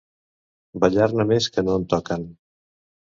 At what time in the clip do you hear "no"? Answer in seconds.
1.67-1.75